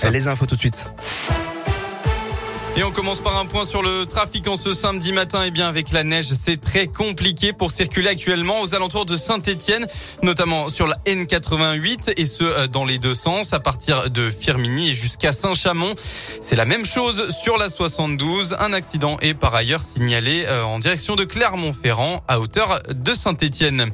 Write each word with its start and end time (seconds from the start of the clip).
tous. 0.00 0.10
Les 0.10 0.28
infos 0.28 0.46
tout 0.46 0.54
de 0.54 0.60
suite. 0.60 0.90
Et 2.78 2.84
on 2.84 2.92
commence 2.92 3.18
par 3.18 3.36
un 3.36 3.44
point 3.44 3.64
sur 3.64 3.82
le 3.82 4.06
trafic 4.06 4.46
en 4.46 4.54
ce 4.54 4.72
samedi 4.72 5.12
matin. 5.12 5.42
Et 5.42 5.48
eh 5.48 5.50
bien, 5.50 5.66
avec 5.66 5.90
la 5.90 6.04
neige, 6.04 6.28
c'est 6.40 6.60
très 6.60 6.86
compliqué 6.86 7.52
pour 7.52 7.72
circuler 7.72 8.06
actuellement 8.06 8.60
aux 8.60 8.72
alentours 8.72 9.04
de 9.04 9.16
Saint-Etienne, 9.16 9.84
notamment 10.22 10.68
sur 10.68 10.86
la 10.86 10.94
N88 11.04 12.12
et 12.16 12.24
ce, 12.24 12.44
euh, 12.44 12.66
dans 12.68 12.84
les 12.84 13.00
deux 13.00 13.14
sens, 13.14 13.52
à 13.52 13.58
partir 13.58 14.10
de 14.10 14.30
Firminy 14.30 14.90
et 14.90 14.94
jusqu'à 14.94 15.32
Saint-Chamond. 15.32 15.92
C'est 16.40 16.54
la 16.54 16.66
même 16.66 16.84
chose 16.84 17.34
sur 17.42 17.58
la 17.58 17.68
72. 17.68 18.54
Un 18.60 18.72
accident 18.72 19.18
est 19.22 19.34
par 19.34 19.56
ailleurs 19.56 19.82
signalé 19.82 20.44
euh, 20.46 20.62
en 20.62 20.78
direction 20.78 21.16
de 21.16 21.24
Clermont-Ferrand 21.24 22.22
à 22.28 22.38
hauteur 22.38 22.78
de 22.94 23.12
Saint-Etienne. 23.12 23.90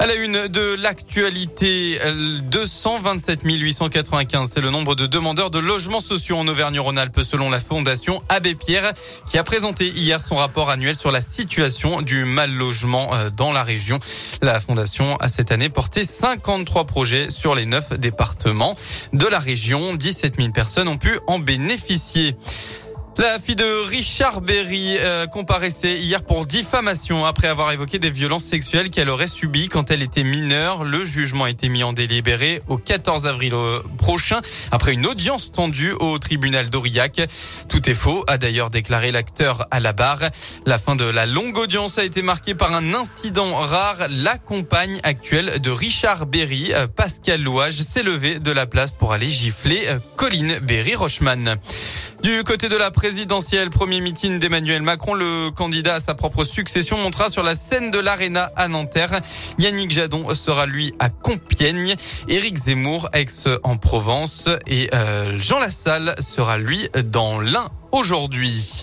À 0.00 0.06
la 0.06 0.14
une 0.14 0.46
de 0.46 0.76
l'actualité, 0.76 1.98
227 2.44 3.40
895, 3.42 4.48
c'est 4.54 4.60
le 4.60 4.70
nombre 4.70 4.94
de 4.94 5.06
demandeurs 5.06 5.50
de 5.50 5.58
logements 5.58 6.00
sociaux 6.00 6.36
en 6.36 6.46
Auvergne-Rhône-Alpes 6.46 7.22
selon 7.22 7.50
la 7.50 7.58
Fondation 7.58 8.22
Abbé 8.28 8.54
Pierre 8.54 8.92
qui 9.26 9.38
a 9.38 9.42
présenté 9.42 9.88
hier 9.88 10.20
son 10.20 10.36
rapport 10.36 10.70
annuel 10.70 10.94
sur 10.94 11.10
la 11.10 11.20
situation 11.20 12.00
du 12.00 12.24
mal 12.24 12.52
logement 12.52 13.12
euh, 13.12 13.30
dans 13.30 13.50
la 13.50 13.64
région. 13.64 13.98
La 14.40 14.60
Fondation 14.60 15.16
a 15.16 15.28
cette 15.28 15.50
année 15.50 15.68
porté 15.68 16.04
53 16.04 16.84
projets 16.84 17.30
sur 17.30 17.56
les 17.56 17.66
9 17.66 17.98
départements 17.98 18.76
de 19.12 19.26
la 19.26 19.40
région. 19.40 19.94
17 19.94 20.36
000 20.36 20.50
personnes 20.52 20.86
ont 20.86 20.98
pu 20.98 21.18
en 21.26 21.40
bénéficier. 21.40 22.36
La 23.20 23.40
fille 23.40 23.56
de 23.56 23.84
Richard 23.88 24.42
Berry 24.42 24.96
euh, 25.00 25.26
comparaissait 25.26 25.98
hier 25.98 26.22
pour 26.22 26.46
diffamation 26.46 27.26
après 27.26 27.48
avoir 27.48 27.72
évoqué 27.72 27.98
des 27.98 28.10
violences 28.10 28.44
sexuelles 28.44 28.90
qu'elle 28.90 29.08
aurait 29.08 29.26
subies 29.26 29.68
quand 29.68 29.90
elle 29.90 30.02
était 30.02 30.22
mineure. 30.22 30.84
Le 30.84 31.04
jugement 31.04 31.44
a 31.44 31.50
été 31.50 31.68
mis 31.68 31.82
en 31.82 31.92
délibéré 31.92 32.62
au 32.68 32.76
14 32.76 33.26
avril 33.26 33.54
prochain 33.96 34.40
après 34.70 34.92
une 34.92 35.04
audience 35.04 35.50
tendue 35.50 35.94
au 35.98 36.20
tribunal 36.20 36.70
d'Aurillac. 36.70 37.22
Tout 37.68 37.90
est 37.90 37.94
faux, 37.94 38.22
a 38.28 38.38
d'ailleurs 38.38 38.70
déclaré 38.70 39.10
l'acteur 39.10 39.66
à 39.72 39.80
la 39.80 39.92
barre. 39.92 40.30
La 40.64 40.78
fin 40.78 40.94
de 40.94 41.04
la 41.04 41.26
longue 41.26 41.58
audience 41.58 41.98
a 41.98 42.04
été 42.04 42.22
marquée 42.22 42.54
par 42.54 42.72
un 42.72 42.94
incident 42.94 43.56
rare. 43.56 43.98
La 44.10 44.38
compagne 44.38 45.00
actuelle 45.02 45.60
de 45.60 45.72
Richard 45.72 46.26
Berry, 46.26 46.72
euh, 46.72 46.86
Pascal 46.86 47.42
Louage, 47.42 47.82
s'est 47.82 48.04
levée 48.04 48.38
de 48.38 48.52
la 48.52 48.66
place 48.66 48.92
pour 48.92 49.12
aller 49.12 49.28
gifler 49.28 49.82
euh, 49.88 49.98
Colline 50.14 50.60
Berry-Rochman. 50.60 51.56
Du 52.22 52.42
côté 52.42 52.68
de 52.68 52.76
la 52.76 52.90
présidentielle, 52.90 53.70
premier 53.70 54.00
meeting 54.00 54.40
d'Emmanuel 54.40 54.82
Macron, 54.82 55.14
le 55.14 55.50
candidat 55.50 55.94
à 55.94 56.00
sa 56.00 56.14
propre 56.14 56.42
succession 56.44 56.98
montera 56.98 57.28
sur 57.28 57.44
la 57.44 57.54
scène 57.54 57.92
de 57.92 57.98
l'Arena 58.00 58.50
à 58.56 58.66
Nanterre. 58.66 59.20
Yannick 59.58 59.92
Jadon 59.92 60.34
sera 60.34 60.66
lui 60.66 60.92
à 60.98 61.10
Compiègne, 61.10 61.94
Éric 62.28 62.56
Zemmour 62.56 63.08
ex 63.12 63.46
en 63.62 63.76
Provence 63.76 64.48
et 64.66 64.90
euh, 64.94 65.38
Jean 65.38 65.60
Lassalle 65.60 66.16
sera 66.18 66.58
lui 66.58 66.88
dans 67.04 67.38
l'Ain 67.38 67.68
aujourd'hui. 67.92 68.82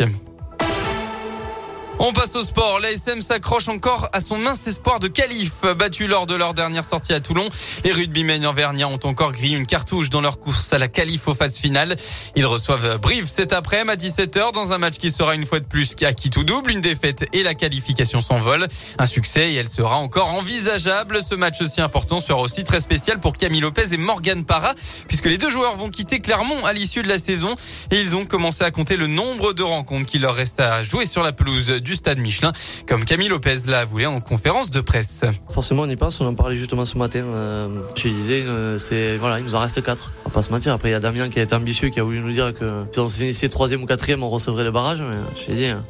On 1.99 2.11
passe 2.11 2.35
au 2.35 2.43
sport. 2.43 2.79
L'ASM 2.81 3.21
s'accroche 3.21 3.69
encore 3.69 4.09
à 4.11 4.19
son 4.19 4.37
mince 4.37 4.67
espoir 4.67 4.99
de 4.99 5.07
qualif. 5.07 5.61
Battu 5.77 6.07
lors 6.07 6.25
de 6.25 6.35
leur 6.35 6.53
dernière 6.53 6.83
sortie 6.83 7.13
à 7.13 7.21
Toulon, 7.21 7.47
les 7.85 7.93
rugbymen 7.93 8.45
Vernia 8.53 8.87
ont 8.87 8.99
encore 9.03 9.31
grillé 9.31 9.55
une 9.55 9.65
cartouche 9.65 10.09
dans 10.09 10.19
leur 10.19 10.39
course 10.39 10.73
à 10.73 10.77
la 10.77 10.89
qualif 10.89 11.27
aux 11.27 11.33
phases 11.33 11.57
finales. 11.57 11.95
Ils 12.35 12.45
reçoivent 12.45 12.99
Brive 12.99 13.27
cet 13.27 13.53
après-midi 13.53 13.85
à 13.85 13.95
17h 13.95 14.53
dans 14.53 14.73
un 14.73 14.77
match 14.77 14.97
qui 14.97 15.09
sera 15.09 15.35
une 15.35 15.45
fois 15.45 15.59
de 15.59 15.65
plus 15.65 15.95
qui 15.95 16.29
tout 16.29 16.43
double. 16.43 16.71
Une 16.71 16.81
défaite 16.81 17.25
et 17.31 17.43
la 17.43 17.53
qualification 17.53 18.21
s'envolent. 18.21 18.67
Un 18.99 19.07
succès 19.07 19.53
et 19.53 19.55
elle 19.55 19.69
sera 19.69 19.95
encore 19.97 20.29
envisageable. 20.31 21.19
Ce 21.27 21.35
match 21.35 21.61
aussi 21.61 21.81
important 21.81 22.19
sera 22.19 22.39
aussi 22.39 22.63
très 22.63 22.81
spécial 22.81 23.19
pour 23.19 23.33
Camille 23.33 23.61
Lopez 23.61 23.93
et 23.93 23.97
Morgan 23.97 24.43
Parra 24.43 24.73
puisque 25.07 25.27
les 25.27 25.37
deux 25.37 25.49
joueurs 25.49 25.75
vont 25.75 25.89
quitter 25.89 26.19
Clermont 26.19 26.65
à 26.65 26.73
l'issue 26.73 27.03
de 27.03 27.09
la 27.09 27.19
saison 27.19 27.55
et 27.91 28.01
ils 28.01 28.15
ont 28.15 28.25
commencé 28.25 28.63
à 28.63 28.71
compter 28.71 28.97
le 28.97 29.07
nombre 29.07 29.53
de 29.53 29.63
rencontres 29.63 30.05
qu'il 30.05 30.21
leur 30.21 30.35
reste 30.35 30.59
à 30.59 30.83
jouer 30.83 31.05
sur 31.05 31.23
la 31.23 31.31
pelouse 31.31 31.81
du 31.85 31.95
stade 31.95 32.19
Michelin, 32.19 32.51
comme 32.87 33.05
Camille 33.05 33.29
Lopez 33.29 33.59
l'a 33.67 33.81
avoué 33.81 34.07
en 34.07 34.19
conférence 34.19 34.71
de 34.71 34.81
presse. 34.81 35.23
Forcément, 35.53 35.83
on 35.83 35.89
y 35.89 35.95
pense, 35.95 36.19
on 36.19 36.25
en 36.25 36.33
parlait 36.33 36.57
justement 36.57 36.83
ce 36.83 36.97
matin. 36.97 37.23
Euh, 37.23 37.67
je 37.95 38.09
disais, 38.09 38.41
euh, 38.41 38.77
c'est 38.79 39.17
voilà, 39.17 39.39
il 39.39 39.45
nous 39.45 39.55
en 39.55 39.59
reste 39.59 39.81
quatre. 39.83 40.11
On 40.25 40.29
va 40.29 40.33
pas 40.33 40.41
se 40.41 40.51
mentir. 40.51 40.73
Après, 40.73 40.89
il 40.89 40.93
y 40.93 40.95
a 40.95 40.99
Damien 40.99 41.29
qui 41.29 41.39
été 41.39 41.55
ambitieux, 41.55 41.89
qui 41.89 41.99
a 41.99 42.03
voulu 42.03 42.19
nous 42.19 42.31
dire 42.31 42.53
que 42.53 42.83
si 42.91 42.99
on 42.99 43.07
finissait 43.07 43.49
troisième 43.49 43.83
ou 43.83 43.85
quatrième, 43.85 44.23
on 44.23 44.29
recevrait 44.29 44.63
le 44.63 44.71
barrage. 44.71 45.01
Mais 45.01 45.15
j'ai 45.35 45.53
dit, 45.53 45.65
hein, 45.67 45.85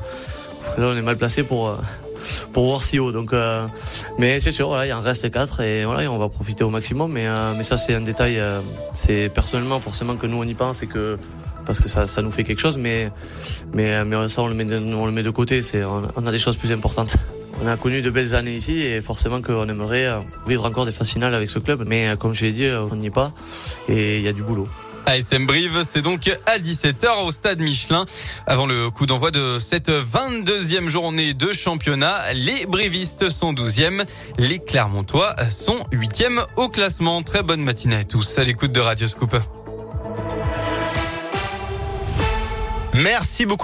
là, 0.77 0.87
on 0.87 0.97
est 0.97 1.01
mal 1.01 1.17
placé 1.17 1.43
pour. 1.43 1.77
Euh, 2.55 2.61
pour 2.61 2.67
voir 2.67 2.83
si 2.83 2.99
haut. 2.99 3.11
Donc, 3.11 3.33
mais 4.17 4.39
c'est 4.39 4.51
sûr, 4.51 4.69
voilà, 4.69 4.85
il 4.85 4.93
en 4.93 5.01
reste 5.01 5.29
quatre 5.29 5.61
et 5.61 5.83
voilà, 5.83 6.09
on 6.11 6.17
va 6.17 6.29
profiter 6.29 6.63
au 6.63 6.69
maximum. 6.69 7.11
Mais, 7.11 7.27
mais 7.57 7.63
ça, 7.63 7.77
c'est 7.77 7.93
un 7.93 8.01
détail. 8.01 8.41
c'est 8.93 9.29
personnellement, 9.29 9.79
forcément, 9.79 10.15
que 10.15 10.27
nous 10.27 10.37
on 10.37 10.43
y 10.43 10.53
pense 10.53 10.81
et 10.83 10.87
que 10.87 11.17
parce 11.65 11.79
que 11.79 11.89
ça, 11.89 12.07
ça 12.07 12.21
nous 12.21 12.31
fait 12.31 12.43
quelque 12.43 12.61
chose, 12.61 12.77
mais, 12.77 13.09
mais, 13.73 14.05
mais 14.05 14.29
ça 14.29 14.43
on 14.43 14.47
le 14.47 14.53
met 14.53 14.65
de, 14.65 14.77
on 14.77 15.05
le 15.05 15.11
met 15.11 15.23
de 15.23 15.31
côté. 15.31 15.61
C'est, 15.61 15.83
on 15.83 16.27
a 16.27 16.31
des 16.31 16.39
choses 16.39 16.55
plus 16.55 16.71
importantes. 16.71 17.17
On 17.63 17.67
a 17.67 17.77
connu 17.77 18.01
de 18.01 18.09
belles 18.09 18.35
années 18.35 18.55
ici 18.55 18.81
et 18.81 19.01
forcément 19.01 19.41
qu'on 19.41 19.67
aimerait 19.69 20.07
euh, 20.07 20.19
vivre 20.47 20.65
encore 20.65 20.85
des 20.85 20.91
phases 20.91 21.09
finales 21.09 21.33
avec 21.33 21.49
ce 21.49 21.59
club. 21.59 21.85
Mais 21.87 22.09
euh, 22.09 22.15
comme 22.15 22.33
je 22.33 22.45
l'ai 22.45 22.51
dit, 22.51 22.65
euh, 22.65 22.85
on 22.91 22.95
n'y 22.95 23.07
est 23.07 23.11
pas 23.11 23.31
et 23.87 24.17
il 24.17 24.23
y 24.23 24.27
a 24.27 24.33
du 24.33 24.43
boulot. 24.43 24.67
ASM 25.05 25.45
Brive, 25.45 25.83
c'est 25.87 26.01
donc 26.01 26.29
à 26.45 26.57
17h 26.57 27.25
au 27.25 27.31
stade 27.31 27.61
Michelin. 27.61 28.05
Avant 28.47 28.65
le 28.65 28.89
coup 28.89 29.05
d'envoi 29.05 29.31
de 29.31 29.59
cette 29.59 29.89
22e 29.89 30.87
journée 30.87 31.33
de 31.33 31.53
championnat, 31.53 32.21
les 32.33 32.65
Brivistes 32.65 33.29
sont 33.29 33.53
12e, 33.53 34.03
les 34.37 34.59
Clermontois 34.59 35.35
sont 35.49 35.77
8e 35.91 36.43
au 36.57 36.69
classement. 36.69 37.21
Très 37.23 37.43
bonne 37.43 37.61
matinée 37.61 37.97
à 37.97 38.03
tous 38.03 38.39
à 38.39 38.43
l'écoute 38.43 38.71
de 38.71 38.79
Radio 38.79 39.07
Scoop. 39.07 39.35
Merci 42.95 43.45
beaucoup. 43.45 43.63